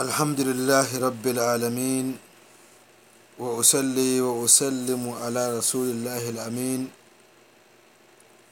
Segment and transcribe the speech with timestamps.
[0.00, 2.16] الحمد لله رب العالمين
[3.38, 6.88] وأسلي وأسلم على رسول الله الأمين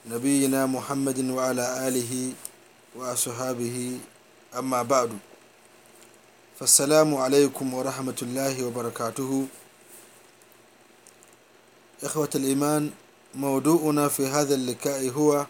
[0.08, 2.32] نبينا محمد وعلى آله
[2.94, 3.98] وأصحابه
[4.58, 5.10] أما بعد
[6.60, 9.46] فالسلام عليكم ورحمة الله وبركاته
[12.04, 12.90] إخوة الإيمان
[13.34, 15.46] موضوعنا في هذا اللقاء هو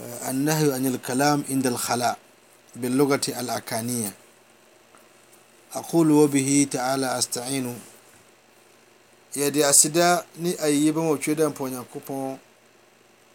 [0.00, 2.18] آه، النهي عن الكلام عند الخلاء
[2.76, 4.12] باللغة الأكانية
[5.74, 7.74] أقول وبه تعالى أستعين
[9.36, 12.38] yɛde aseda ne ayie bɛma ɔtwe dɛ mpa onyankopɔn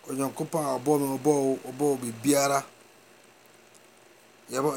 [0.09, 2.63] onyankopɔn a ɔbɔɔ me ɔbɔɔ ɔbɔɔ biribiara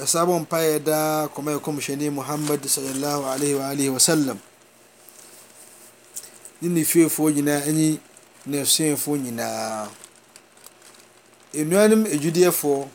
[0.03, 4.39] ɛsaa bɔ mpaeɛ daa kɔma yɛ kɔmhyɛne muhammad sallallahu alaihi wa alihi wasallam
[6.61, 7.99] ne ne fiefoɔ nyinaa ɛnyi
[8.47, 9.89] ne asuafoɔ nyinaa
[11.57, 12.89] nnuanom adwudiɛfoɔ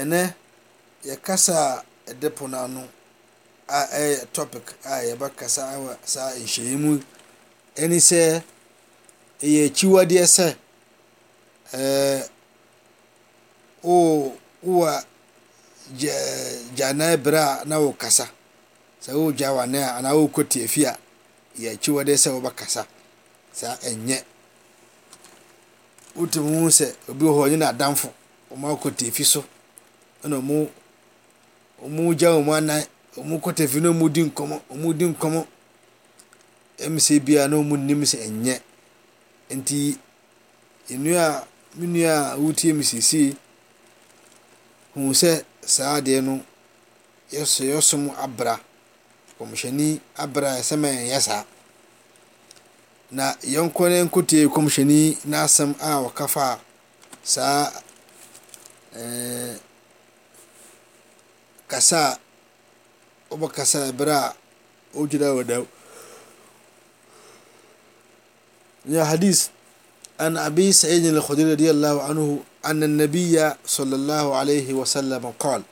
[0.00, 0.22] ɛnɛ
[1.08, 1.68] yɛkasaa
[2.20, 2.82] de ponano
[3.68, 5.62] aɛyɛ topic ayɛbɛ kasa
[6.04, 7.00] sa nhyɛi mu
[7.82, 8.42] ani sɛ
[9.52, 10.46] yɛ akyiwadeɛ sɛ
[13.86, 14.92] wwowa
[16.78, 18.28] gyana berɛ a na wo kasa
[19.00, 20.94] sa woɛgyawanea anaa wokɔ teafi a
[21.60, 22.86] yɛ akyiwa deɛ sɛ wobɛ kasa
[23.52, 24.22] saa ɛyɛ
[26.16, 28.12] wotumihu sɛ obi hɔ nyina adamfo
[28.50, 29.44] woma wokɔ tiafi so
[30.24, 32.80] mu gya omu ana
[33.24, 34.22] mu kɔtefii no mudi
[35.08, 35.40] nkɔmmɔ
[36.94, 38.54] msɛe bia na ɔmu nnim sɛ ɛyɛ
[39.56, 39.78] nti
[40.92, 43.30] ɛmenuaa wotimusɛsee
[44.94, 45.32] huu sɛ
[45.74, 46.34] saa adeɛ no
[47.32, 48.54] yɛyɛsom abra
[49.38, 51.42] komsɛni abra ɛsɛma ɛyɛ saa
[53.10, 55.00] na yɛnkɔ nkɔtee komsɛni
[55.32, 56.52] naasɛm a wɔkafaa
[57.22, 57.72] saa
[61.68, 62.18] ka sa
[63.30, 63.50] uma
[63.90, 64.32] برا
[64.94, 65.66] baraha uu
[68.88, 69.46] يا حديث
[70.20, 75.62] أن أبي سعيد الخدري رضي الله عنه أن النبي صلى الله عليه وسلم قال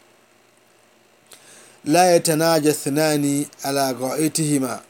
[1.85, 4.81] لا يتناجى اثنان على غائتهما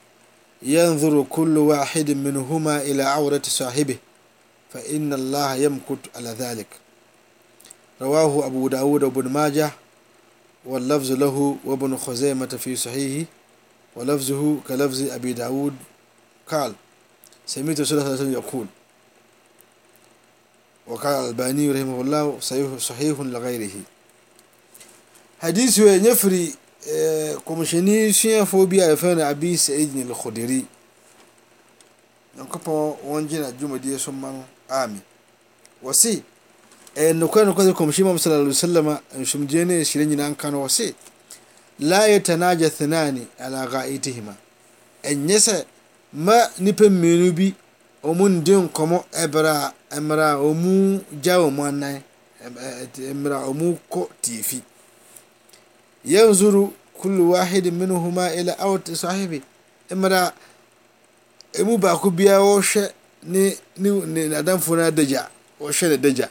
[0.63, 3.97] ينظر كل واحد منهما إلى عورة صاحبه
[4.73, 6.67] فإن الله يمكت على ذلك
[8.01, 9.71] رواه أبو داود وابن ماجه
[10.67, 13.27] واللفظ له وابن خزيمة في صحيحه
[13.97, 15.75] ولفظه كلفظ أبي داود
[16.49, 16.73] قال
[17.47, 18.67] سمعت رسول الله صلى يقول
[20.87, 23.73] وقال الباني رحمه الله صحيح, صحيح لغيره
[25.41, 26.55] حديث ينفري
[27.47, 28.97] kɔmhyɛni suafoɔ فوبيا a
[29.33, 30.03] ابي سعيد abi said ne
[33.61, 34.99] جمدي nyankopɔn امي
[35.83, 36.23] وسي
[36.97, 40.95] k omshima sasallama smen srayinankanose
[41.81, 44.35] la yetanage sanani ala gaitihima
[45.03, 45.65] eyese
[46.13, 47.55] ma nipemenubi
[48.03, 52.01] omu ndinkomo ebra mra omu jaw mana
[53.15, 54.63] mra omu ko tifi
[56.05, 59.43] yanzuru kullu wahidin minhuma la asahibi
[59.97, 60.33] mra
[61.65, 62.93] mu baku bia wose
[64.39, 66.31] adan funa dshenadaga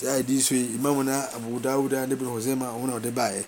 [0.00, 0.44] adi
[0.74, 3.44] imamuna abu dawuda nebin hosaima owonawde bae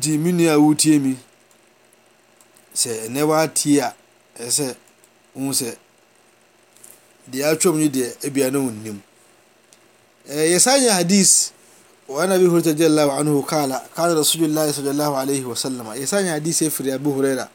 [0.00, 1.16] ti minia wutiemi
[2.72, 3.92] se enewa tia
[4.40, 4.76] ese
[5.36, 5.76] use
[7.28, 8.98] deya comyidee ebiyanowonnim
[10.28, 11.52] yesaña hadis
[12.08, 17.12] oanbi huraa radillah anu kala kala rasulillahi sal llah alayhi wasallama yesaña hadise fri abu
[17.12, 17.48] hureira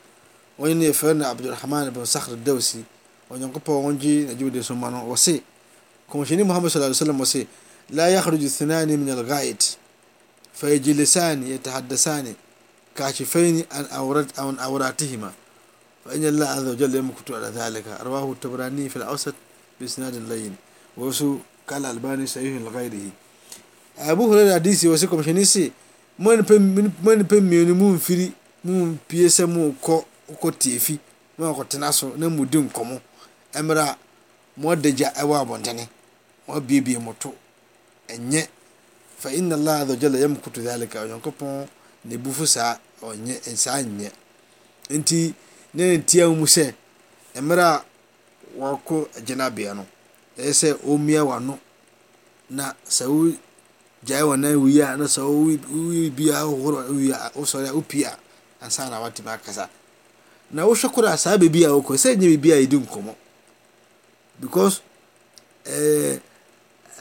[0.59, 2.83] oanferna abdrahman bon sahre dawsi
[3.29, 5.43] oñako paw wonci najimde somano ose
[6.09, 7.37] komseni mhamad صل ه alm s
[7.91, 9.75] la yahruj اsnani min اlgat
[10.59, 12.35] fayjilisani thadsani
[12.95, 13.63] kasifayni
[14.39, 15.33] n aratihima
[16.13, 16.75] i l
[17.55, 19.29] lalika wah trani last
[19.85, 20.51] snadilyi
[21.67, 22.91] kal albani saayr
[24.11, 25.55] abuhuraradis ws comnis
[26.17, 28.31] man pemn mufiri
[28.63, 30.05] mu pisa mko
[30.59, 30.99] tfi
[31.37, 32.99] mk tnas na mdi kom
[33.53, 33.95] emra
[34.57, 35.85] modjwantn
[36.49, 37.33] wɔabiebie moto
[38.09, 38.47] ɛnyɛ
[39.19, 41.67] fa inna allah azza jalla yamkutu dhalika onyankopɔn
[42.05, 44.09] ne bufo saa ɔnyɛ saa nyɛ
[44.89, 45.33] nti
[45.73, 46.73] ne tia mu sɛ
[47.35, 47.85] mmerɛ a
[48.59, 49.85] wɔkɔ gyinabea no
[50.37, 51.59] ɛyɛ sɛ ɔmmia wano
[52.49, 53.31] na sɛ wo
[54.05, 58.17] gyae wɔnan wie a na sɛ wowie biaa wohoro wie a wosɔre a wopie a
[58.63, 59.69] ansa na watumi akasa
[60.51, 63.13] na wohwɛ koro a saa baabi a wokɔ sɛ nyɛ biribi a yɛdi nkɔmmɔ
[64.41, 64.81] because
[65.65, 66.19] ɛɛ eh,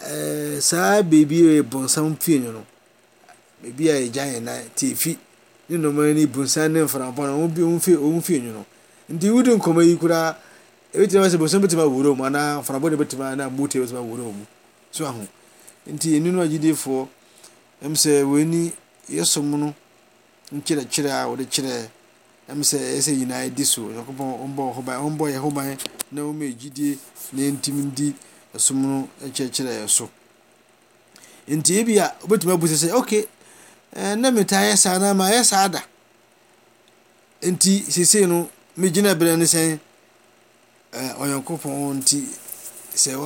[0.07, 2.65] Eh, saa beebi yɛ bɔnsam fie no
[3.61, 5.19] beebi a yɛgya yɛn nan teefi
[5.69, 8.65] ne nnoɔma ndị bɔnsam ne mfrafo no wɔn bi wɔn fie wɔn fie no
[9.11, 11.61] nti wudi nkɔmɔ yi bɔnsam
[12.17, 13.51] mu anaa ne anaa
[14.33, 14.47] mu
[14.93, 15.21] so aho
[15.85, 17.09] nti agyidifoɔ
[17.83, 18.23] ɛm sɛ
[19.43, 21.89] no a wɔde kyerɛ
[22.49, 25.81] ɛm sɛ nyinaa di so na wɔn
[26.13, 26.99] mu agyidie
[27.33, 28.15] na yɛntumi
[28.57, 30.09] skyeɛkyerɛ so
[31.49, 33.27] ntibia wobɛtumi bu sɛsɛ
[33.97, 35.81] one metaa yɛ sa nomayɛ saa da
[37.43, 39.79] nti sesei no megyina berɛne sɛ
[41.29, 43.17] yankpɔnntisɛ